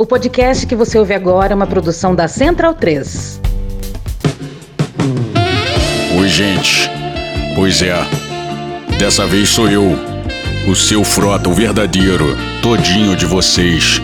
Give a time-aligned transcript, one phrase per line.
[0.00, 3.40] O podcast que você ouve agora é uma produção da Central 3.
[6.16, 6.88] Oi, gente.
[7.56, 7.96] Pois é.
[8.96, 9.98] Dessa vez sou eu,
[10.68, 14.00] o seu frota, o verdadeiro, todinho de vocês.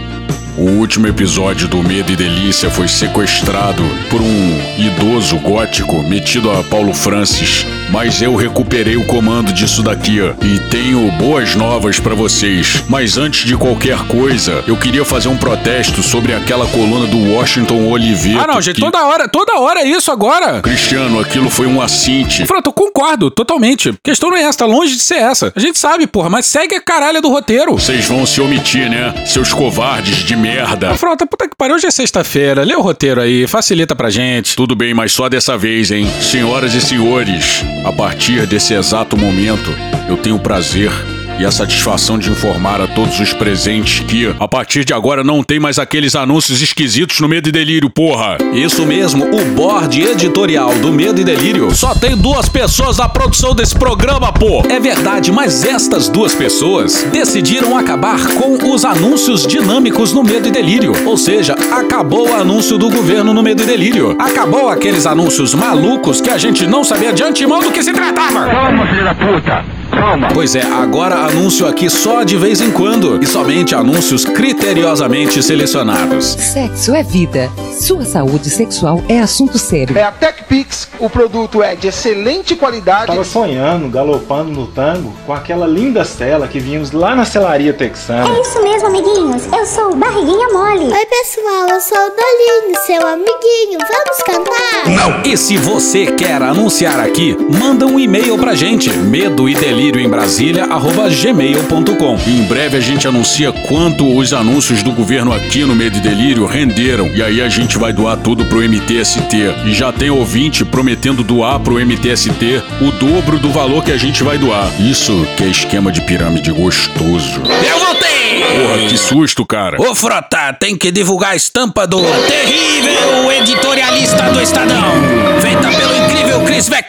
[0.59, 6.65] O último episódio do Medo e Delícia foi sequestrado por um idoso gótico metido a
[6.65, 7.65] Paulo Francis.
[7.95, 12.83] Mas eu recuperei o comando disso daqui e tenho boas novas para vocês.
[12.89, 17.87] Mas antes de qualquer coisa, eu queria fazer um protesto sobre aquela coluna do Washington
[17.87, 18.43] Oliveira.
[18.43, 18.80] Ah, não, gente, que...
[18.80, 20.61] toda hora, toda hora é isso agora.
[20.61, 22.43] Cristiano, aquilo foi um assinte.
[22.43, 23.91] Eu concordo, totalmente.
[23.91, 25.52] A questão não é essa, tá longe de ser essa.
[25.55, 27.74] A gente sabe, porra, mas segue a caralho do roteiro.
[27.74, 29.15] Vocês vão se omitir, né?
[29.24, 30.91] Seus covardes de merda.
[30.91, 32.65] Ah, Frota, puta que pariu, hoje é sexta-feira.
[32.65, 34.57] Lê o roteiro aí, facilita pra gente.
[34.57, 36.09] Tudo bem, mas só dessa vez, hein?
[36.21, 39.70] Senhoras e senhores, a partir desse exato momento,
[40.09, 40.91] eu tenho o prazer
[41.38, 45.43] e a satisfação de informar a todos os presentes que, a partir de agora, não
[45.43, 48.38] tem mais aqueles anúncios esquisitos no Medo e Delírio, porra!
[48.52, 53.55] Isso mesmo, o board editorial do Medo e Delírio só tem duas pessoas na produção
[53.55, 54.62] desse programa, pô!
[54.68, 60.52] É verdade, mas estas duas pessoas decidiram acabar com os anúncios dinâmicos no Medo e
[60.52, 60.93] Delírio.
[61.05, 64.16] Ou seja, acabou o anúncio do governo no Medo e Delírio.
[64.19, 68.47] Acabou aqueles anúncios malucos que a gente não sabia de antemão do que se tratava.
[68.47, 69.84] Calma, filho da puta!
[69.91, 70.28] Calma.
[70.32, 76.25] Pois é, agora anúncio aqui só de vez em quando e somente anúncios criteriosamente selecionados.
[76.25, 77.50] Sexo é vida.
[77.81, 79.97] Sua saúde sexual é assunto sério.
[79.99, 83.06] É a TechPix, o produto é de excelente qualidade.
[83.06, 88.28] Tava sonhando, galopando no tango com aquela linda cela que vimos lá na celaria texana.
[88.28, 89.47] É isso mesmo, amiguinhos.
[89.53, 90.93] Eu sou o Barriguinha Mole.
[90.93, 93.78] Oi, pessoal, eu sou o Dolinho, seu amiguinho.
[93.78, 94.91] Vamos cantar?
[94.91, 95.22] Não!
[95.25, 98.91] E se você quer anunciar aqui, manda um e-mail pra gente.
[98.91, 102.17] Medo e delírio em Brasília, arroba gmail.com.
[102.28, 106.47] Em breve a gente anuncia quanto os anúncios do governo aqui no Medo e Delírio
[106.47, 107.09] renderam.
[107.09, 109.37] E aí a gente vai doar tudo pro MTST.
[109.67, 114.23] E já tem ouvinte prometendo doar pro MTST o dobro do valor que a gente
[114.23, 114.71] vai doar.
[114.81, 117.43] Isso que é esquema de pirâmide gostoso.
[117.69, 118.15] Eu voltei!
[118.45, 119.81] Porra, que susto, cara.
[119.81, 124.93] Ô, Frota, tem que divulgar a estampa do terrível editorialista do Estadão.
[125.41, 125.97] Feita pelo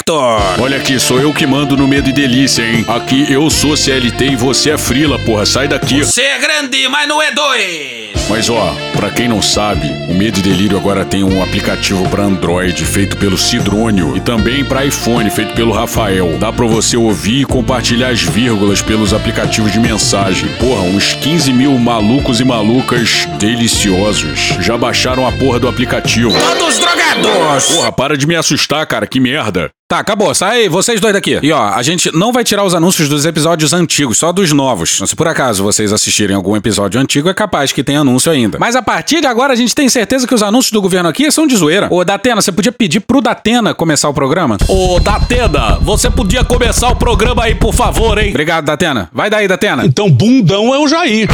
[0.07, 0.61] Vector.
[0.61, 2.85] Olha aqui, sou eu que mando no Medo e Delícia, hein?
[2.87, 5.47] Aqui eu sou CLT e você é Frila, porra.
[5.47, 6.03] Sai daqui.
[6.03, 8.11] Você é grande, mas não é dois.
[8.29, 12.23] Mas ó, pra quem não sabe, o Medo e Delírio agora tem um aplicativo para
[12.23, 16.37] Android feito pelo Cidrônio e também para iPhone feito pelo Rafael.
[16.37, 20.49] Dá pra você ouvir e compartilhar as vírgulas pelos aplicativos de mensagem.
[20.59, 26.31] Porra, uns 15 mil malucos e malucas deliciosos já baixaram a porra do aplicativo.
[26.31, 27.65] Todos drogados!
[27.73, 29.71] Porra, para de me assustar, cara, que merda.
[29.87, 30.33] Tá, acabou.
[30.33, 31.37] Sai aí, vocês dois daqui.
[31.43, 34.99] E ó, a gente não vai tirar os anúncios dos episódios antigos, só dos novos.
[35.05, 38.57] Se por acaso vocês assistirem algum episódio antigo, é capaz que tenha anúncio ainda.
[38.57, 41.31] Mas a partir de agora a gente tem certeza que os anúncios do governo aqui
[41.31, 41.87] são de zoeira.
[41.91, 44.57] Ô, Datena, você podia pedir pro Datena começar o programa?
[44.67, 48.31] Ô, Datena, você podia começar o programa aí, por favor, hein?
[48.31, 49.07] Obrigado, Datena.
[49.13, 49.85] Vai daí, Datena.
[49.85, 51.29] Então, bundão é o Jair.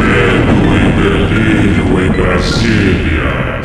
[0.00, 3.62] Medo e delírio em Brasília.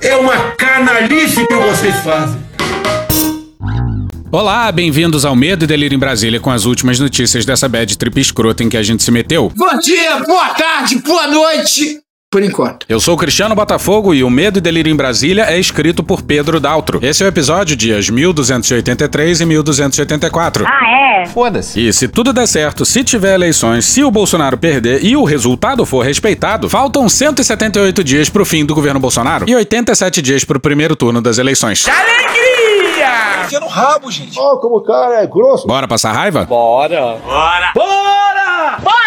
[0.00, 2.43] É uma canalice que vocês fazem.
[4.34, 8.20] Olá, bem-vindos ao Medo e Delírio em Brasília com as últimas notícias dessa bad trip
[8.20, 9.52] escrota em que a gente se meteu.
[9.54, 12.00] Bom dia, boa tarde, boa noite.
[12.32, 12.84] Por enquanto.
[12.88, 16.22] Eu sou o Cristiano Botafogo e o Medo e Delírio em Brasília é escrito por
[16.22, 16.98] Pedro Daltro.
[17.00, 20.66] Esse é o episódio dias 1283 e 1284.
[20.66, 21.26] Ah, é?
[21.26, 21.78] Foda-se.
[21.78, 25.86] E se tudo der certo, se tiver eleições, se o Bolsonaro perder e o resultado
[25.86, 30.96] for respeitado, faltam 178 dias pro fim do governo Bolsonaro e 87 dias pro primeiro
[30.96, 31.86] turno das eleições.
[31.86, 32.63] Alegria!
[33.44, 34.38] Enfia no rabo, gente.
[34.38, 35.66] Ó, oh, como o cara é grosso.
[35.66, 36.44] Bora passar raiva?
[36.44, 37.18] Bora.
[37.24, 37.72] Bora.
[37.74, 38.78] Bora!
[38.82, 39.04] Bora!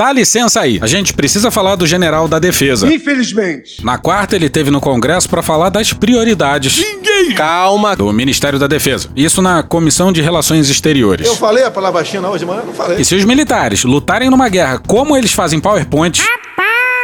[0.00, 0.78] Dá licença aí.
[0.80, 2.90] A gente precisa falar do general da defesa.
[2.90, 3.84] Infelizmente.
[3.84, 6.78] Na quarta, ele teve no Congresso para falar das prioridades.
[6.78, 7.34] Ninguém.
[7.34, 7.94] Calma.
[7.94, 9.10] Do Ministério da Defesa.
[9.14, 11.26] Isso na Comissão de Relações Exteriores.
[11.26, 12.98] Eu falei a palavra China hoje, mas eu não falei.
[12.98, 16.22] E se os militares lutarem numa guerra como eles fazem PowerPoint.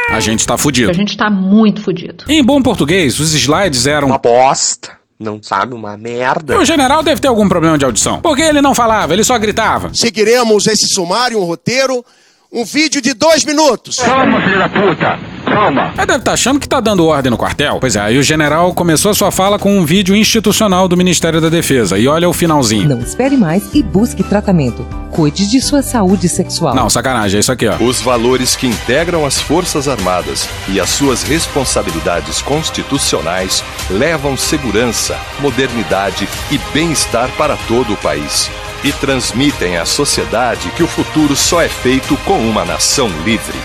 [0.09, 0.89] A gente tá fudido.
[0.89, 2.23] A gente tá muito fudido.
[2.27, 4.07] Em bom português, os slides eram.
[4.07, 4.97] Uma bosta.
[5.19, 6.53] Não sabe uma merda.
[6.53, 8.21] E o general deve ter algum problema de audição.
[8.21, 9.91] Porque ele não falava, ele só gritava.
[9.93, 12.05] Seguiremos esse sumário, um roteiro,
[12.51, 13.97] um vídeo de dois minutos.
[13.97, 15.19] Calma, filho da puta.
[15.57, 15.91] Calma.
[15.97, 17.79] Ele deve estar achando que tá dando ordem no quartel.
[17.79, 21.41] Pois é, aí o general começou a sua fala com um vídeo institucional do Ministério
[21.41, 21.97] da Defesa.
[21.97, 22.87] E olha o finalzinho.
[22.87, 24.85] Não espere mais e busque tratamento.
[25.09, 26.75] Cuide de sua saúde sexual.
[26.75, 27.75] Não, sacanagem, é isso aqui, ó.
[27.83, 36.29] Os valores que integram as Forças Armadas e as suas responsabilidades constitucionais levam segurança, modernidade
[36.51, 38.47] e bem-estar para todo o país.
[38.83, 43.57] E transmitem à sociedade que o futuro só é feito com uma nação livre.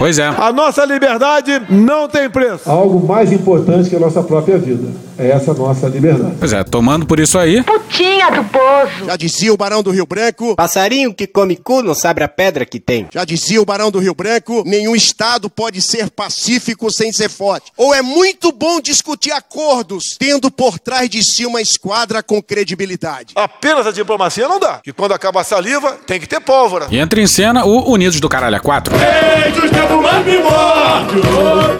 [0.00, 0.26] Pois é.
[0.28, 2.70] A nossa liberdade não tem preço.
[2.70, 4.88] Algo mais importante que a nossa própria vida.
[5.18, 6.36] É essa nossa liberdade.
[6.38, 7.62] Pois é, tomando por isso aí.
[7.62, 9.04] Putinha do poço.
[9.04, 10.56] Já dizia o Barão do Rio Branco.
[10.56, 13.06] Passarinho que come cu não sabe a pedra que tem.
[13.12, 14.62] Já dizia o Barão do Rio Branco.
[14.64, 17.70] Nenhum Estado pode ser pacífico sem ser forte.
[17.76, 23.34] Ou é muito bom discutir acordos, tendo por trás de si uma esquadra com credibilidade.
[23.36, 24.80] Apenas a diplomacia não dá.
[24.82, 26.86] Que quando acaba a saliva, tem que ter pólvora.
[26.90, 28.94] E entra em cena o Unidos do Caralho 4.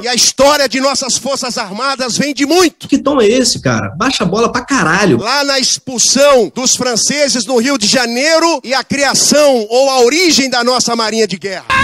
[0.02, 2.88] E a história de nossas Forças Armadas vem de muito.
[2.88, 3.92] Que tom é esse, cara?
[3.96, 5.18] Baixa a bola pra caralho.
[5.18, 10.48] Lá na expulsão dos franceses no Rio de Janeiro e a criação ou a origem
[10.48, 11.79] da nossa Marinha de Guerra.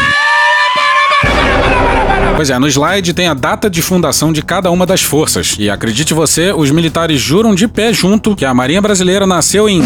[2.37, 5.57] Pois é, no slide tem a data de fundação de cada uma das forças.
[5.59, 9.83] E acredite você, os militares juram de pé junto que a Marinha Brasileira nasceu em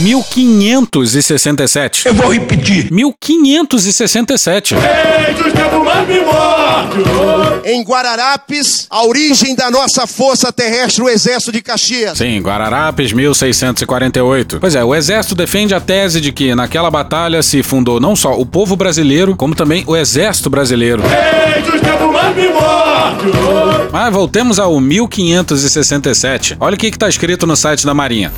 [0.00, 2.06] 1567.
[2.06, 2.90] Eu vou repetir.
[2.90, 4.74] 1567.
[7.64, 12.16] Em Guararapes, a origem da nossa força terrestre, o Exército de Caxias.
[12.16, 14.58] Sim, Guararapes, 1648.
[14.58, 18.38] Pois é, o Exército defende a tese de que naquela batalha se fundou não só
[18.38, 21.02] o povo brasileiro, como também o Exército brasileiro.
[23.92, 26.56] Mas voltemos ao 1567.
[26.58, 28.32] Olha o que está escrito no site da Marinha.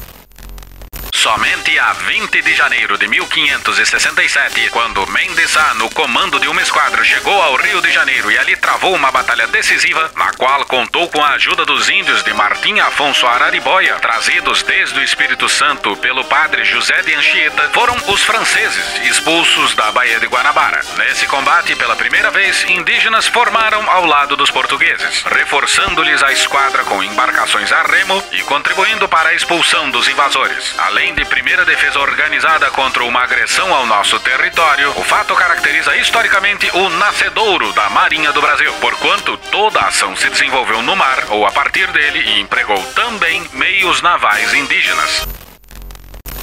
[1.22, 7.04] Somente a 20 de janeiro de 1567, quando Mendes Sá, no comando de uma esquadra,
[7.04, 11.22] chegou ao Rio de Janeiro e ali travou uma batalha decisiva, na qual contou com
[11.22, 16.64] a ajuda dos índios de Martim Afonso Araribóia, trazidos desde o Espírito Santo pelo padre
[16.64, 20.80] José de Anchieta, foram os franceses expulsos da Baía de Guanabara.
[20.96, 27.00] Nesse combate, pela primeira vez, indígenas formaram ao lado dos portugueses, reforçando-lhes a esquadra com
[27.00, 30.74] embarcações a remo e contribuindo para a expulsão dos invasores.
[30.78, 36.70] Além de primeira defesa organizada contra uma agressão ao nosso território, o fato caracteriza historicamente
[36.74, 41.46] o nascedouro da Marinha do Brasil, porquanto toda a ação se desenvolveu no mar ou
[41.46, 45.41] a partir dele e empregou também meios navais indígenas.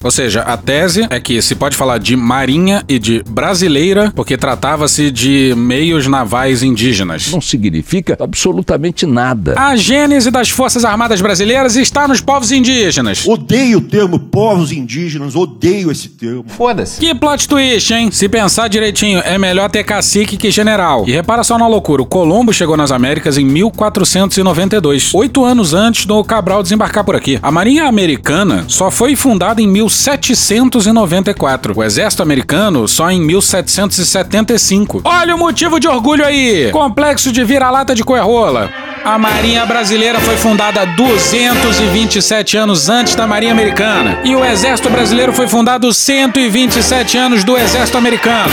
[0.04, 4.38] Ou seja, a tese é que se pode falar de marinha e de brasileira porque
[4.38, 7.31] tratava-se de meios navais indígenas.
[7.31, 9.56] Não significa absolutamente nada.
[9.57, 13.25] A gênese das Forças Armadas Brasileiras está nos povos indígenas.
[13.28, 16.46] Odeio o termo povos indígenas, odeio esse termo.
[16.48, 17.00] Foda-se.
[17.00, 18.10] Que plot twist, hein?
[18.12, 21.06] Se pensar direitinho, é melhor ter cacique que general.
[21.07, 26.06] E repara só na loucura: o Colombo chegou nas Américas em 1492, oito anos antes
[26.06, 27.40] do Cabral desembarcar por aqui.
[27.42, 31.74] A Marinha Americana só foi fundada em 1794.
[31.75, 35.01] O exército americano só em 1775.
[35.03, 36.69] Olha o motivo de orgulho aí!
[36.71, 38.69] Complexo de vira-lata de coerrola.
[39.03, 44.19] A Marinha Brasileira foi fundada 227 anos antes da Marinha Americana.
[44.24, 48.51] E o Exército Brasileiro foi fundado 127 anos do Exército Americano.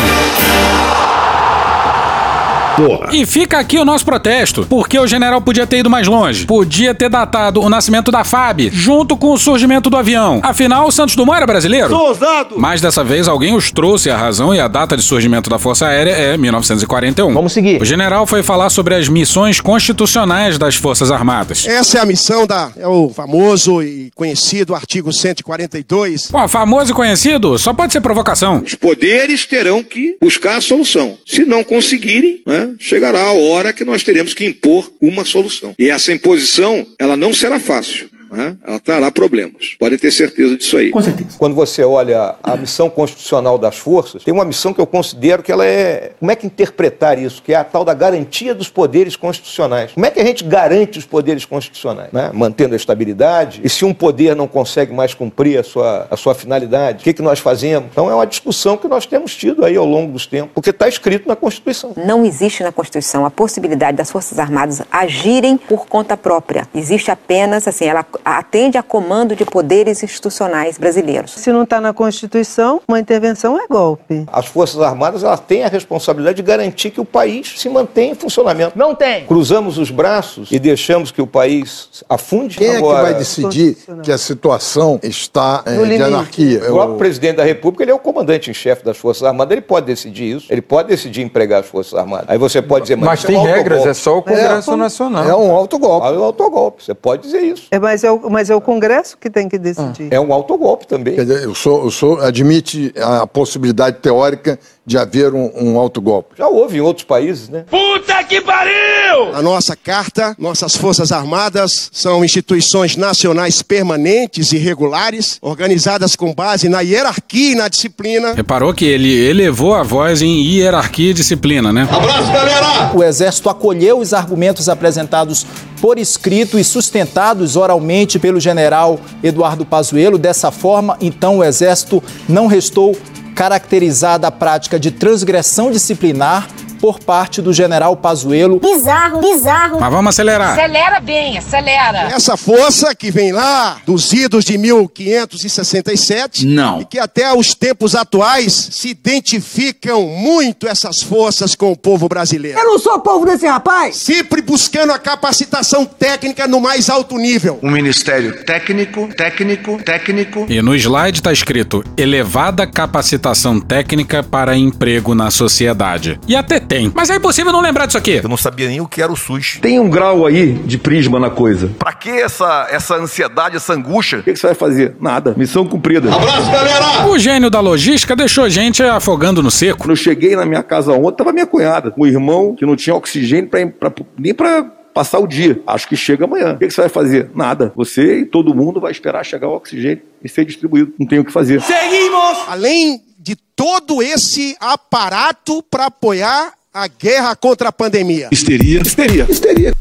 [2.76, 3.08] Porra.
[3.12, 6.44] E fica aqui o nosso protesto, porque o general podia ter ido mais longe.
[6.46, 10.40] Podia ter datado o nascimento da FAB junto com o surgimento do avião.
[10.42, 11.88] Afinal, o Santos Dumont era brasileiro.
[11.88, 12.54] Sou ousado!
[12.58, 15.86] Mas dessa vez alguém os trouxe a razão e a data de surgimento da Força
[15.86, 17.32] Aérea é 1941.
[17.32, 17.80] Vamos seguir.
[17.80, 21.66] O general foi falar sobre as missões constitucionais das Forças Armadas.
[21.66, 22.70] Essa é a missão da.
[22.76, 26.28] É o famoso e conhecido artigo 142.
[26.28, 28.62] Pô, famoso e conhecido só pode ser provocação.
[28.64, 31.16] Os poderes terão que buscar a solução.
[31.26, 35.74] Se não conseguirem, né, chegará a hora que nós teremos que impor uma solução.
[35.78, 38.08] E essa imposição, ela não será fácil.
[38.36, 38.56] Né?
[38.66, 39.76] Ela trará problemas.
[39.78, 40.90] Pode ter certeza disso aí.
[41.38, 45.50] Quando você olha a missão constitucional das forças, tem uma missão que eu considero que
[45.50, 46.12] ela é.
[46.18, 47.42] Como é que interpretar isso?
[47.42, 49.92] Que é a tal da garantia dos poderes constitucionais.
[49.92, 51.96] Como é que a gente garante os poderes constitucionais?
[52.12, 52.30] né?
[52.32, 53.60] Mantendo a estabilidade.
[53.62, 57.12] E se um poder não consegue mais cumprir a sua, a sua finalidade, o que,
[57.12, 57.88] que nós fazemos?
[57.90, 60.88] Então é uma discussão que nós temos tido aí ao longo dos tempos, porque está
[60.88, 61.92] escrito na Constituição.
[61.96, 66.66] Não existe na Constituição a possibilidade das Forças Armadas agirem por conta própria.
[66.74, 71.32] Existe apenas, assim, ela atende a comando de poderes institucionais brasileiros.
[71.32, 74.24] Se não está na Constituição, uma intervenção é golpe.
[74.32, 78.14] As Forças Armadas elas têm a responsabilidade de garantir que o país se mantenha em
[78.14, 78.76] funcionamento.
[78.76, 79.24] Não tem.
[79.26, 82.56] Cruzamos os braços e deixamos que o país afunde.
[82.56, 86.02] Quem Agora, é que vai decidir que a situação está é, de limite.
[86.02, 86.58] anarquia?
[86.64, 89.60] O próprio presidente da República ele é o comandante em chefe das Forças Armadas, ele
[89.60, 92.26] pode decidir isso, ele pode decidir empregar as Forças Armadas.
[92.28, 95.24] Aí você pode dizer, Mas isso tem um regras, é só o Congresso É, Nacional.
[95.28, 96.06] É um autogolpe.
[96.06, 97.68] É um autogolpe, você pode dizer isso.
[97.70, 100.08] É, mas é o, mas é o Congresso que tem que decidir.
[100.10, 101.14] É um autogolpe também.
[101.14, 106.36] Quer dizer, eu sou, eu sou, admite a possibilidade teórica de haver um, um autogolpe.
[106.38, 107.64] Já houve em outros países, né?
[107.68, 109.34] Puta que pariu!
[109.34, 116.68] A nossa carta, nossas Forças Armadas são instituições nacionais permanentes e regulares, organizadas com base
[116.68, 118.34] na hierarquia e na disciplina.
[118.34, 121.88] Reparou que ele elevou a voz em hierarquia e disciplina, né?
[121.90, 122.92] Abraço, galera!
[122.94, 125.44] O Exército acolheu os argumentos apresentados
[125.80, 130.18] por escrito e sustentados oralmente pelo general Eduardo Pazuello.
[130.18, 132.96] Dessa forma, então, o Exército não restou
[133.34, 138.60] caracterizada a prática de transgressão disciplinar por parte do general Pazuello.
[138.60, 139.80] Bizarro, bizarro.
[139.80, 140.52] Mas vamos acelerar.
[140.52, 142.08] Acelera bem, acelera.
[142.14, 146.80] Essa força que vem lá dos idos de 1567 Não.
[146.80, 152.58] e que até os tempos atuais se identificam muito essas forças com o povo brasileiro.
[152.58, 153.96] Eu não sou povo desse rapaz.
[153.96, 157.58] Sempre buscando a capacitação técnica no mais alto nível.
[157.62, 160.46] Um ministério técnico, técnico, técnico.
[160.48, 166.18] E no slide tá escrito elevada capacitação técnica para emprego na sociedade.
[166.26, 166.92] E até tem.
[166.94, 168.20] Mas é impossível não lembrar disso aqui.
[168.22, 169.58] Eu não sabia nem o que era o SUS.
[169.60, 171.70] Tem um grau aí de prisma na coisa.
[171.78, 174.18] Pra que essa, essa ansiedade, essa angústia?
[174.18, 174.96] O que, que você vai fazer?
[175.00, 175.34] Nada.
[175.36, 176.12] Missão cumprida.
[176.14, 177.06] Abraço, galera!
[177.08, 179.78] O gênio da logística deixou gente afogando no seco.
[179.78, 182.94] Quando eu cheguei na minha casa ontem, tava minha cunhada, um irmão que não tinha
[182.94, 184.64] oxigênio pra, pra, nem pra
[184.96, 185.60] passar o dia.
[185.66, 186.54] Acho que chega amanhã.
[186.54, 187.30] O que, que você vai fazer?
[187.34, 187.70] Nada.
[187.76, 190.94] Você e todo mundo vai esperar chegar o oxigênio e ser distribuído.
[190.98, 191.60] Não tem o que fazer.
[191.60, 192.38] Seguimos!
[192.48, 198.28] Além de todo esse aparato para apoiar a guerra contra a pandemia.
[198.30, 199.72] Histeria, histeria, histeria,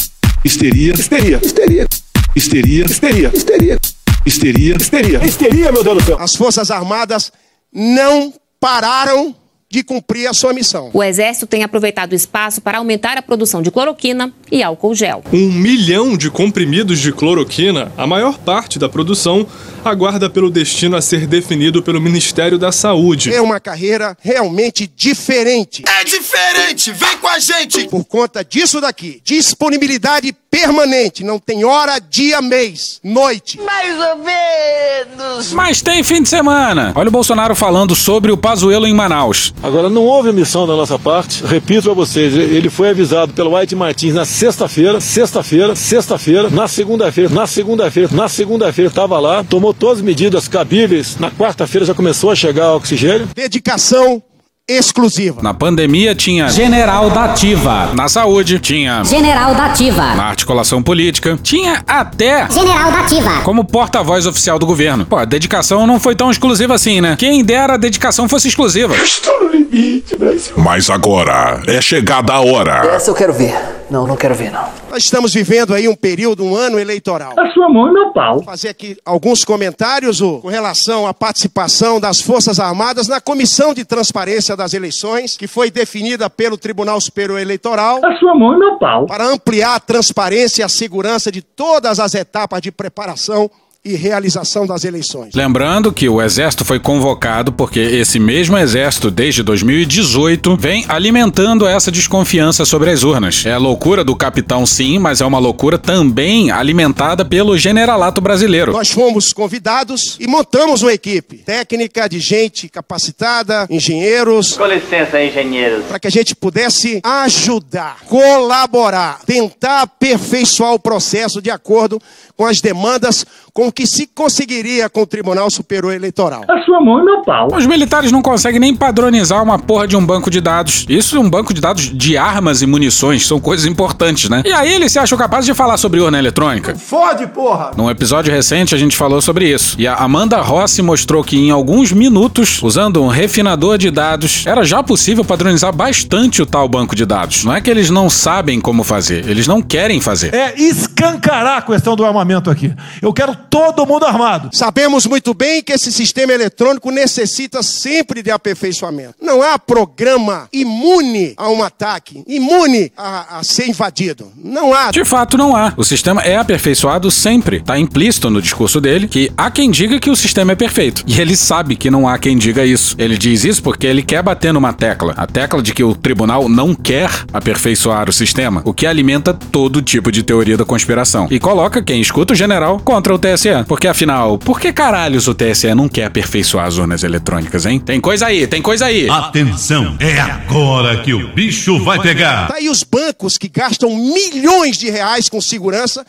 [0.43, 1.87] histeria, histeria, histeria,
[2.35, 3.79] histeria, histeria, histeria,
[4.25, 6.17] histeria, histeria, histeria, meu Deus do céu.
[6.19, 7.31] As Forças Armadas
[7.71, 9.35] não pararam
[9.69, 10.89] de cumprir a sua missão.
[10.93, 15.23] O Exército tem aproveitado o espaço para aumentar a produção de cloroquina e álcool gel.
[15.33, 19.45] Um milhão de comprimidos de cloroquina, a maior parte da produção,
[19.83, 23.33] aguarda pelo destino a ser definido pelo Ministério da Saúde.
[23.33, 25.83] É uma carreira realmente diferente.
[25.87, 27.87] É diferente, vem com a gente!
[27.87, 33.59] Por conta disso daqui, disponibilidade permanente, não tem hora, dia, mês, noite.
[33.59, 35.51] Mais ou menos.
[35.51, 36.93] Mas tem fim de semana.
[36.95, 39.53] Olha o Bolsonaro falando sobre o Pazuello em Manaus.
[39.61, 41.43] Agora, não houve missão da nossa parte.
[41.45, 47.29] Repito para vocês, ele foi avisado pelo White Martins na sexta-feira, sexta-feira, sexta-feira, na segunda-feira,
[47.29, 51.17] na segunda-feira, na segunda-feira estava lá, tomou todas as medidas cabíveis.
[51.19, 53.27] Na quarta-feira já começou a chegar o oxigênio.
[53.35, 54.23] Dedicação
[54.67, 55.41] exclusiva.
[55.43, 57.91] Na pandemia tinha General da Ativa.
[57.93, 60.15] Na saúde tinha General da Ativa.
[60.15, 63.41] Na articulação política tinha até General da Ativa.
[63.43, 65.05] como porta-voz oficial do governo.
[65.05, 67.15] Pô, a dedicação não foi tão exclusiva assim, né?
[67.17, 68.95] Quem dera a dedicação fosse exclusiva.
[68.95, 70.53] Estou no limite, Brasil.
[70.57, 72.87] Mas agora é chegada a hora.
[72.87, 73.53] Essa eu quero ver.
[73.89, 74.67] Não, não quero ver, não.
[74.89, 77.33] Nós estamos vivendo aí um período, um ano eleitoral.
[77.37, 78.35] A sua mão e meu pau.
[78.35, 83.73] Vou fazer aqui alguns comentários ô, com relação à participação das Forças Armadas na Comissão
[83.73, 88.03] de Transparência das Eleições, que foi definida pelo Tribunal Superior Eleitoral.
[88.03, 89.05] A sua mão e meu pau.
[89.05, 93.49] Para ampliar a transparência e a segurança de todas as etapas de preparação
[93.85, 95.35] e realização das eleições.
[95.35, 101.91] Lembrando que o exército foi convocado porque esse mesmo exército, desde 2018, vem alimentando essa
[101.91, 103.45] desconfiança sobre as urnas.
[103.45, 108.71] É a loucura do capitão, sim, mas é uma loucura também alimentada pelo generalato brasileiro.
[108.71, 115.85] Nós fomos convidados e montamos uma equipe técnica de gente capacitada, engenheiros, Com licença, engenheiros.
[115.85, 122.01] para que a gente pudesse ajudar, colaborar, tentar aperfeiçoar o processo de acordo
[122.35, 126.43] com as demandas com que se conseguiria com o Tribunal Superior Eleitoral.
[126.49, 127.49] A sua mão e meu pau.
[127.53, 130.85] Os militares não conseguem nem padronizar uma porra de um banco de dados.
[130.87, 134.43] Isso é um banco de dados de armas e munições, são coisas importantes, né?
[134.45, 136.73] E aí eles se acham capazes de falar sobre urna eletrônica.
[136.75, 137.71] Fode, porra!
[137.75, 139.75] Num episódio recente a gente falou sobre isso.
[139.77, 144.63] E a Amanda Rossi mostrou que em alguns minutos, usando um refinador de dados, era
[144.63, 147.43] já possível padronizar bastante o tal banco de dados.
[147.43, 150.33] Não é que eles não sabem como fazer, eles não querem fazer.
[150.33, 152.73] É escancarar a questão do armamento aqui.
[153.01, 154.49] Eu quero todo mundo armado.
[154.51, 159.15] Sabemos muito bem que esse sistema eletrônico necessita sempre de aperfeiçoamento.
[159.21, 164.31] Não há programa imune a um ataque, imune a, a ser invadido.
[164.35, 164.91] Não há.
[164.91, 165.73] De fato, não há.
[165.77, 167.61] O sistema é aperfeiçoado sempre.
[167.61, 171.03] Tá implícito no discurso dele que há quem diga que o sistema é perfeito.
[171.07, 172.95] E ele sabe que não há quem diga isso.
[172.97, 175.13] Ele diz isso porque ele quer bater numa tecla.
[175.15, 179.81] A tecla de que o tribunal não quer aperfeiçoar o sistema, o que alimenta todo
[179.81, 181.27] tipo de teoria da conspiração.
[181.29, 183.49] E coloca quem escuta o general contra o TSE.
[183.63, 187.79] Porque afinal, por que caralhos o TSE não quer aperfeiçoar as urnas eletrônicas, hein?
[187.79, 189.09] Tem coisa aí, tem coisa aí.
[189.09, 192.47] Atenção, é agora que o bicho vai pegar.
[192.47, 196.05] Tá aí os bancos que gastam milhões de reais com segurança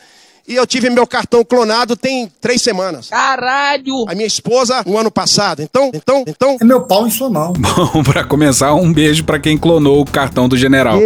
[0.47, 3.09] E eu tive meu cartão clonado tem três semanas.
[3.09, 4.05] Caralho!
[4.07, 5.61] A minha esposa, no ano passado.
[5.61, 6.57] Então, então, então.
[6.61, 7.51] É meu pau em sua mão.
[7.59, 10.97] Bom, pra começar, um beijo pra quem clonou o cartão do general.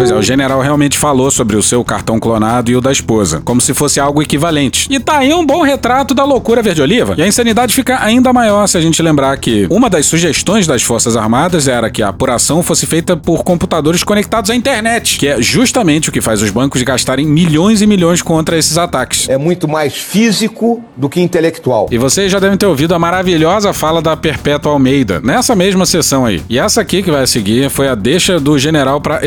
[0.00, 3.42] Pois é, o general realmente falou sobre o seu cartão clonado e o da esposa,
[3.44, 4.88] como se fosse algo equivalente.
[4.90, 7.14] E tá aí um bom retrato da loucura verde-oliva.
[7.18, 10.82] E a insanidade fica ainda maior se a gente lembrar que uma das sugestões das
[10.82, 15.42] Forças Armadas era que a apuração fosse feita por computadores conectados à internet, que é
[15.42, 19.28] justamente o que faz os bancos gastarem milhões e milhões contra esses ataques.
[19.28, 21.88] É muito mais físico do que intelectual.
[21.90, 26.24] E vocês já devem ter ouvido a maravilhosa fala da Perpétua Almeida, nessa mesma sessão
[26.24, 26.42] aí.
[26.48, 29.26] E essa aqui que vai seguir foi a deixa do general pra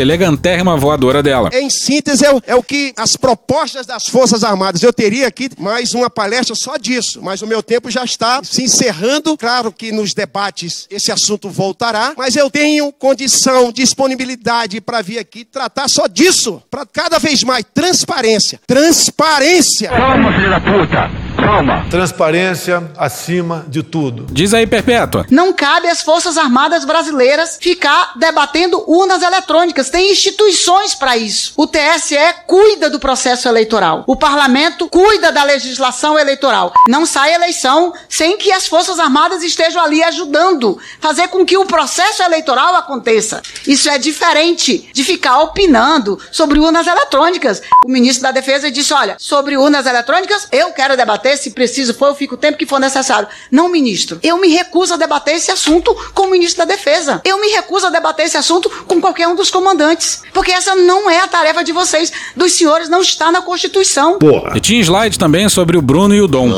[0.64, 1.50] elegantérrima voadora dela.
[1.54, 4.82] Em síntese, é o, é o que as propostas das Forças Armadas.
[4.82, 8.64] Eu teria aqui mais uma palestra só disso, mas o meu tempo já está se
[8.64, 9.38] encerrando.
[9.38, 15.44] Claro que nos debates esse assunto voltará, mas eu tenho condição, disponibilidade para vir aqui
[15.44, 16.64] tratar só disso.
[16.72, 18.60] Para cada vez mais transparência.
[18.66, 19.90] Transparência!
[19.90, 21.23] Calma, filho da puta!
[21.44, 21.86] Calma!
[21.90, 24.26] Transparência acima de tudo.
[24.32, 25.26] Diz aí, Perpétua.
[25.30, 29.90] Não cabe às Forças Armadas brasileiras ficar debatendo urnas eletrônicas.
[29.90, 31.52] Tem instituições para isso.
[31.58, 32.16] O TSE
[32.48, 34.06] cuida do processo eleitoral.
[34.08, 36.72] O parlamento cuida da legislação eleitoral.
[36.88, 41.66] Não sai eleição sem que as Forças Armadas estejam ali ajudando, fazer com que o
[41.66, 43.42] processo eleitoral aconteça.
[43.68, 47.62] Isso é diferente de ficar opinando sobre urnas eletrônicas.
[47.86, 52.08] O ministro da Defesa disse: olha, sobre urnas eletrônicas, eu quero debater, se preciso for,
[52.08, 53.28] eu fico o tempo que for necessário.
[53.52, 57.22] Não, ministro, eu me recuso a debater esse assunto com o ministro da Defesa.
[57.24, 60.22] Eu me recuso a debater esse assunto com qualquer um dos comandantes.
[60.34, 64.18] Porque essa não é a tarefa de vocês, dos senhores, não está na Constituição.
[64.56, 66.50] E tinha slide também sobre o Bruno e o Dom.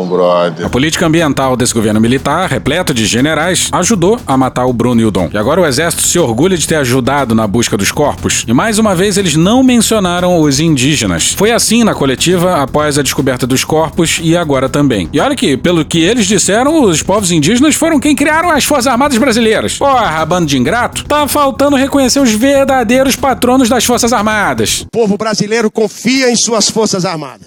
[0.00, 0.66] Não, brother.
[0.66, 5.04] A política ambiental desse governo militar, repleto de generais, ajudou a matar o Bruno e
[5.04, 5.28] o Dom.
[5.32, 8.44] E agora o exército se orgulha de ter ajudado na busca dos corpos.
[8.46, 11.34] E mais uma vez eles não mencionaram os indígenas.
[11.34, 15.08] Foi assim na coletiva após a descoberta dos corpos e agora também.
[15.12, 18.86] E olha que, pelo que eles disseram, os povos indígenas foram quem criaram as Forças
[18.86, 19.78] Armadas Brasileiras.
[19.78, 21.04] Porra, bando de ingrato.
[21.04, 24.82] Tá faltando reconhecer os verdadeiros patronos das Forças Armadas.
[24.82, 27.46] O povo brasileiro confia em suas Forças Armadas.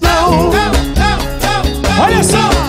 [2.00, 2.64] Olha só!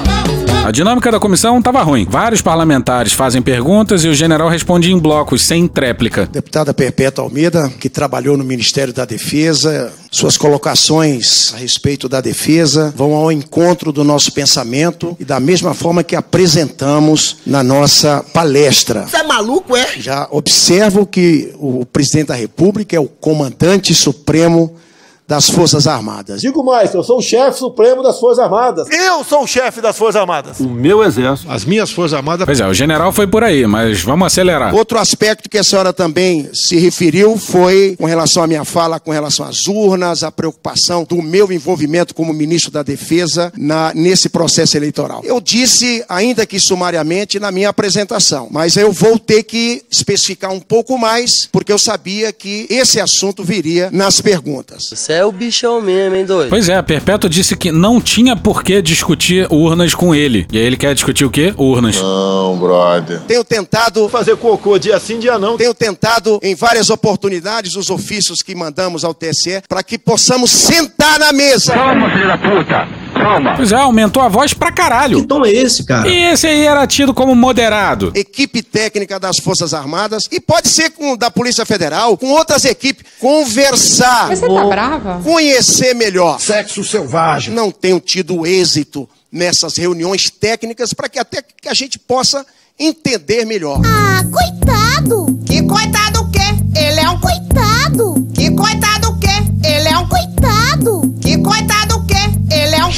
[0.64, 2.06] A dinâmica da comissão estava ruim.
[2.08, 6.24] Vários parlamentares fazem perguntas e o general responde em blocos, sem tréplica.
[6.24, 12.94] Deputada Perpétua Almeida, que trabalhou no Ministério da Defesa, suas colocações a respeito da defesa
[12.96, 19.02] vão ao encontro do nosso pensamento e da mesma forma que apresentamos na nossa palestra.
[19.02, 19.86] Você é maluco, é?
[19.98, 24.76] Já observo que o presidente da República é o comandante supremo
[25.26, 26.40] das Forças Armadas.
[26.40, 28.88] Digo mais, eu sou o chefe supremo das Forças Armadas.
[28.90, 30.60] Eu sou o chefe das Forças Armadas.
[30.60, 32.44] O meu exército, as minhas forças armadas.
[32.44, 34.74] Pois é, o general foi por aí, mas vamos acelerar.
[34.74, 39.10] Outro aspecto que a senhora também se referiu foi com relação à minha fala, com
[39.10, 44.76] relação às urnas, a preocupação do meu envolvimento como ministro da Defesa na, nesse processo
[44.76, 45.22] eleitoral.
[45.24, 50.60] Eu disse, ainda que sumariamente, na minha apresentação, mas eu vou ter que especificar um
[50.60, 54.88] pouco mais, porque eu sabia que esse assunto viria nas perguntas.
[54.90, 56.50] Você é o bichão mesmo, hein, doido?
[56.50, 60.46] Pois é, a Perpétua disse que não tinha por que discutir urnas com ele.
[60.52, 61.54] E aí ele quer discutir o quê?
[61.56, 62.00] Urnas.
[62.00, 63.20] Não, brother.
[63.20, 65.56] Tenho tentado Fazer cocô dia sim, dia não.
[65.56, 71.18] Tenho tentado em várias oportunidades os ofícios que mandamos ao TSE para que possamos sentar
[71.18, 71.72] na mesa.
[71.72, 73.03] Calma, filho da puta.
[73.24, 73.54] Calma.
[73.56, 75.22] Pois é, aumentou a voz pra caralho.
[75.22, 76.08] Que tom é esse, cara?
[76.08, 78.12] E esse aí era tido como moderado.
[78.14, 83.04] Equipe técnica das Forças Armadas e pode ser com da Polícia Federal, com outras equipes,
[83.18, 84.28] conversar.
[84.28, 85.20] Você tá brava?
[85.24, 86.38] Conhecer melhor.
[86.38, 87.54] Sexo selvagem.
[87.54, 92.44] Não tenho tido êxito nessas reuniões técnicas para que até que a gente possa
[92.78, 93.80] entender melhor.
[93.84, 95.38] Ah, coitado!
[95.46, 96.40] Que coitado o quê?
[96.76, 98.28] Ele é um coitado!
[98.34, 98.93] Que coitado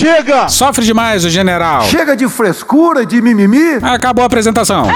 [0.07, 0.49] Chega!
[0.49, 1.83] Sofre demais o general.
[1.83, 3.79] Chega de frescura, de mimimi.
[3.83, 4.87] Acabou a apresentação.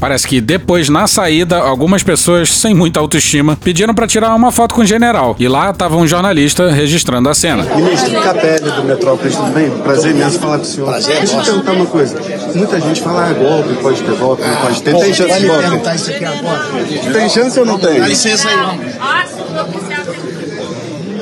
[0.00, 4.74] Parece que depois, na saída, algumas pessoas sem muita autoestima pediram pra tirar uma foto
[4.74, 5.36] com o general.
[5.38, 7.62] E lá tava um jornalista registrando a cena.
[7.76, 9.70] Ministro Capelli do Metrópolis, tudo bem?
[9.78, 10.86] Prazer imenso falar com o senhor.
[10.88, 12.16] Prazer, Deixa eu perguntar uma coisa.
[12.54, 14.96] Muita gente fala, ah, golpe, pode ter golpe, não pode ter.
[14.96, 15.62] Tem chance vai de me golpe?
[15.68, 16.64] perguntar isso aqui agora.
[17.12, 18.00] Tem chance ou não tem?
[18.00, 19.89] Dá licença aí, vamos.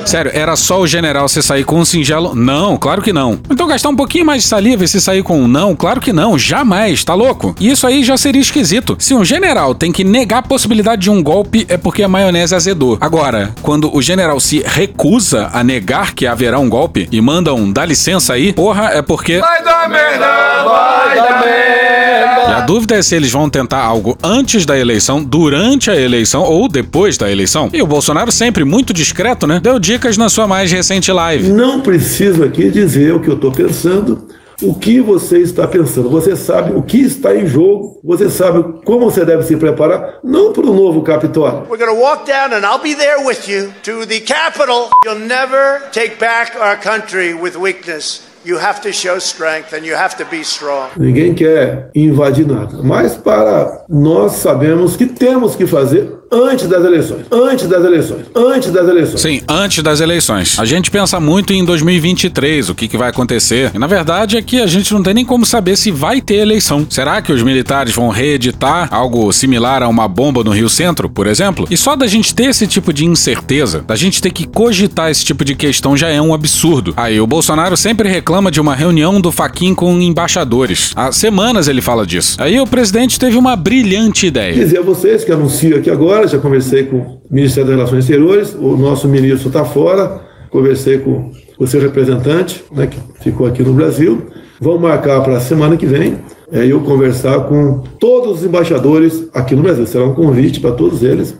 [0.09, 3.39] Sério, era só o general se sair com um singelo não, claro que não.
[3.47, 6.11] Então gastar um pouquinho mais de saliva e se sair com um não, claro que
[6.11, 7.55] não, jamais, tá louco?
[7.59, 8.97] E isso aí já seria esquisito.
[8.97, 12.55] Se um general tem que negar a possibilidade de um golpe, é porque a maionese
[12.55, 12.97] azedou.
[12.99, 17.71] Agora, quando o general se recusa a negar que haverá um golpe e manda um
[17.71, 19.37] dá licença aí, porra, é porque.
[19.37, 22.38] Vai dar merda, vai dar merda.
[22.49, 26.41] E a dúvida é se eles vão tentar algo antes da eleição, durante a eleição
[26.41, 27.69] ou depois da eleição.
[27.71, 29.59] E o Bolsonaro, sempre muito discreto, né?
[29.61, 31.49] Deu dicas na sua mais recente live.
[31.49, 34.27] Não preciso aqui dizer o que eu estou pensando,
[34.63, 36.09] o que você está pensando.
[36.09, 40.51] Você sabe o que está em jogo, você sabe como você deve se preparar, não
[40.51, 41.67] para o novo Capitólio.
[41.69, 44.89] We're gonna walk down and I'll be there with you to the Capitol.
[45.05, 48.27] You'll never take back our country with weakness.
[48.45, 50.89] You have to show strength and you have to be strong.
[50.97, 57.25] Ninguém quer invadir nada, mas para nós sabemos que temos que fazer antes das eleições.
[57.31, 58.25] Antes das eleições.
[58.35, 59.21] Antes das eleições.
[59.21, 60.59] Sim, antes das eleições.
[60.59, 63.71] A gente pensa muito em 2023, o que, que vai acontecer.
[63.73, 66.35] E na verdade é que a gente não tem nem como saber se vai ter
[66.35, 66.85] eleição.
[66.89, 71.27] Será que os militares vão reeditar algo similar a uma bomba no Rio Centro, por
[71.27, 71.67] exemplo?
[71.69, 75.23] E só da gente ter esse tipo de incerteza, da gente ter que cogitar esse
[75.25, 76.93] tipo de questão já é um absurdo.
[76.95, 80.91] Aí o Bolsonaro sempre reclama de uma reunião do Faquin com embaixadores.
[80.95, 82.37] Há semanas ele fala disso.
[82.39, 84.53] Aí o presidente teve uma brilhante ideia.
[84.53, 88.55] Dizer a vocês que anuncio aqui agora, já conversei com o Ministério das Relações Exteriores,
[88.55, 93.73] o nosso ministro está fora, conversei com o seu representante, né, que ficou aqui no
[93.73, 94.27] Brasil.
[94.59, 96.17] Vamos marcar para a semana que vem
[96.51, 99.85] é, eu conversar com todos os embaixadores aqui no Brasil.
[99.85, 101.37] Será um convite para todos eles.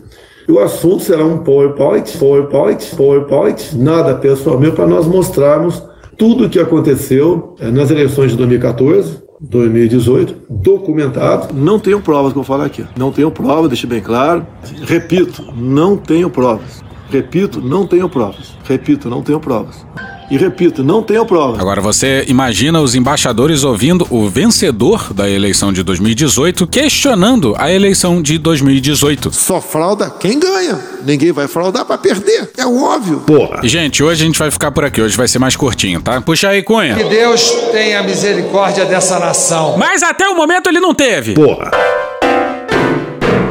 [0.48, 5.82] E o assunto será um PowerPoint, PowerPoint, PowerPoint, nada pessoal meu, para nós mostrarmos
[6.16, 11.54] tudo o que aconteceu é, nas eleições de 2014, 2018, documentado.
[11.54, 12.84] Não tenho provas que eu falo aqui.
[12.96, 14.46] Não tenho provas, deixe bem claro.
[14.82, 16.82] Repito, não tenho provas.
[17.10, 18.54] Repito, não tenho provas.
[18.64, 19.86] Repito, não tenho provas.
[20.30, 21.58] E repito, não tenho provas.
[21.58, 28.22] Agora você imagina os embaixadores ouvindo o vencedor da eleição de 2018 questionando a eleição
[28.22, 29.32] de 2018.
[29.32, 30.78] Só frauda quem ganha.
[31.04, 32.48] Ninguém vai fraudar para perder.
[32.56, 33.20] É óbvio.
[33.26, 33.60] Porra.
[33.64, 35.02] E, gente, hoje a gente vai ficar por aqui.
[35.02, 36.20] Hoje vai ser mais curtinho, tá?
[36.20, 36.94] Puxa aí, Cunha.
[36.94, 39.76] Que Deus tenha misericórdia dessa nação.
[39.76, 41.34] Mas até o momento ele não teve.
[41.34, 41.70] Porra.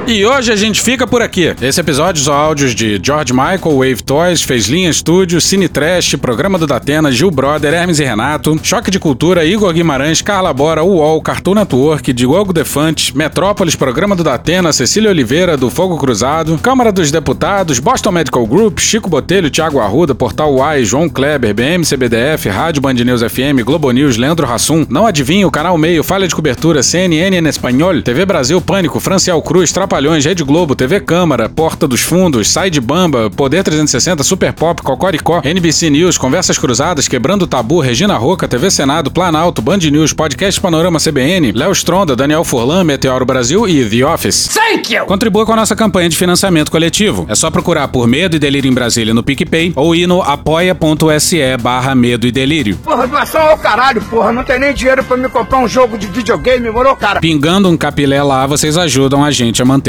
[0.09, 1.53] E hoje a gente fica por aqui.
[1.61, 6.57] Esse episódio são áudios de George Michael, Wave Toys, Fez Linha Studios, Cine Trash, Programa
[6.57, 11.21] do Datena, Gil Brother, Hermes e Renato, Choque de Cultura, Igor Guimarães, Carla Bora, UOL,
[11.21, 17.11] Cartoon Network, Diogo Defante, Metrópolis, Programa do Datena, Cecília Oliveira, do Fogo Cruzado, Câmara dos
[17.11, 22.81] Deputados, Boston Medical Group, Chico Botelho, Thiago Arruda, Portal Uai, João Kleber, BM, CBDF, Rádio
[22.81, 27.37] Band News FM, Globo News, Leandro Rassum, Não Adivinho, Canal Meio, Falha de Cobertura, CNN
[27.37, 32.49] em Espanhol, TV Brasil, Pânico, Francial Cruz, Trapalhões, Rede Globo, TV Câmara, Porta dos Fundos,
[32.49, 38.15] Side Bamba, Poder 360, Super Pop, Cocoricó, NBC News, Conversas Cruzadas, Quebrando o Tabu, Regina
[38.15, 43.67] Roca, TV Senado, Planalto, Band News, Podcast Panorama CBN, Léo Stronda, Daniel Furlan, Meteoro Brasil
[43.67, 44.47] e The Office.
[44.53, 45.05] Thank you!
[45.05, 47.25] Contribua com a nossa campanha de financiamento coletivo.
[47.27, 51.57] É só procurar por Medo e Delírio em Brasília no PicPay ou ir no apoia.se
[51.61, 52.77] barra Medo e Delírio.
[52.77, 54.31] Porra, doação ao caralho, porra.
[54.31, 57.19] Não tem nem dinheiro pra me comprar um jogo de videogame, morou, cara?
[57.19, 59.88] Pingando um capilé lá, vocês ajudam a gente a manter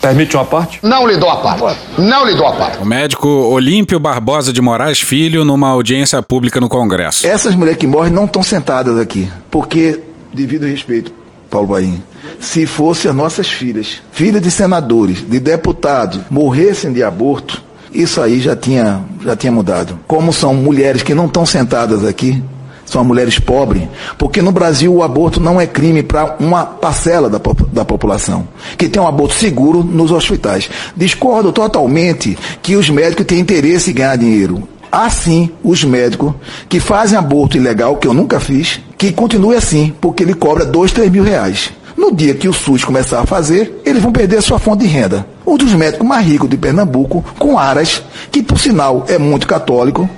[0.00, 0.78] Permite uma parte?
[0.82, 1.80] Não lhe dou a parte.
[1.98, 2.78] Não lhe dou a parte.
[2.78, 7.26] O médico Olímpio Barbosa de Moraes Filho numa audiência pública no Congresso.
[7.26, 10.00] Essas mulheres que morrem não estão sentadas aqui, porque,
[10.32, 11.12] devido ao respeito,
[11.50, 11.98] Paulo Bahia,
[12.38, 18.38] se fossem as nossas filhas, filhas de senadores, de deputados, morressem de aborto, isso aí
[18.40, 19.98] já tinha, já tinha mudado.
[20.06, 22.42] Como são mulheres que não estão sentadas aqui,
[22.88, 23.82] são mulheres pobres,
[24.16, 27.40] porque no Brasil o aborto não é crime para uma parcela da,
[27.72, 30.70] da população, que tem um aborto seguro nos hospitais.
[30.96, 34.66] Discordo totalmente que os médicos têm interesse em ganhar dinheiro.
[34.90, 36.32] Há sim os médicos
[36.66, 40.92] que fazem aborto ilegal, que eu nunca fiz, que continue assim, porque ele cobra dois,
[40.92, 41.70] três mil reais.
[41.94, 44.86] No dia que o SUS começar a fazer, eles vão perder a sua fonte de
[44.86, 45.26] renda.
[45.44, 50.08] Um dos médicos mais ricos de Pernambuco, com Aras, que por sinal é muito católico,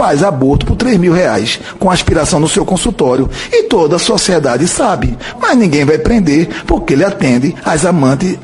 [0.00, 3.28] faz aborto por 3 mil reais, com aspiração no seu consultório.
[3.52, 5.14] E toda a sociedade sabe.
[5.38, 8.38] Mas ninguém vai prender, porque ele atende as amantes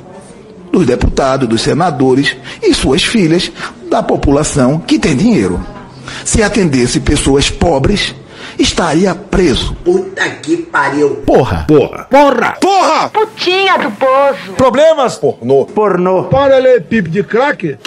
[0.71, 3.51] dos deputados, dos senadores e suas filhas
[3.89, 5.59] da população que tem dinheiro.
[6.27, 8.15] Se atendesse pessoas pobres,
[8.59, 9.75] estaria preso.
[9.85, 11.23] Puta que pariu.
[11.27, 11.65] Porra.
[11.67, 12.07] Porra.
[12.11, 12.57] Porra!
[12.61, 13.09] Porra!
[13.09, 14.53] Putinha do poço.
[14.57, 15.17] Problemas?
[15.17, 15.65] Pornô.
[15.67, 16.25] Pornô.
[16.25, 17.79] Paralelepípedo de crack?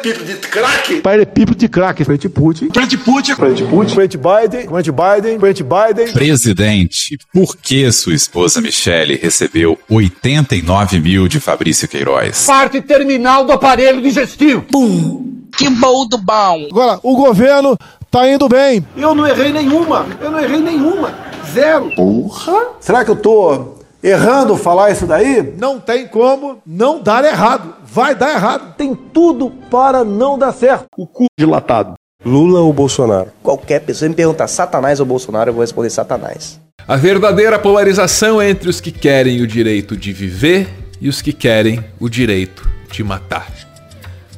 [0.00, 1.00] Paralelepípedo de crack.
[1.00, 2.04] Paralelepípedo de crack.
[2.04, 2.68] Frente Putin.
[2.72, 3.34] Frente Putin.
[3.34, 3.94] Frente Putin.
[3.94, 4.68] Frente Biden.
[4.68, 5.38] Frente Biden.
[5.38, 6.12] Frente Biden.
[6.12, 12.46] Presidente, por que sua esposa Michele recebeu 89 mil de Fabrício Queiroz?
[12.46, 14.62] Parte terminal do aparelho digestivo.
[14.62, 15.46] Pum.
[15.56, 16.68] Que bom do bom.
[16.70, 17.76] Agora, o governo
[18.10, 18.84] tá indo bem.
[18.96, 20.06] Eu não errei nenhuma.
[20.20, 21.12] Eu não errei nenhuma.
[21.52, 21.90] Zero.
[21.94, 22.68] Porra.
[22.80, 25.54] Será que eu tô errando falar isso daí?
[25.58, 27.74] Não tem como não dar errado.
[27.84, 28.74] Vai dar errado.
[28.76, 30.86] Tem tudo para não dar certo.
[30.96, 31.94] O cu dilatado.
[32.24, 33.30] Lula ou Bolsonaro?
[33.42, 36.60] Qualquer pessoa me perguntar Satanás ou Bolsonaro, eu vou responder Satanás.
[36.86, 40.68] A verdadeira polarização é entre os que querem o direito de viver
[41.00, 43.50] e os que querem o direito de matar.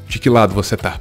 [0.07, 1.01] De que lado você tá?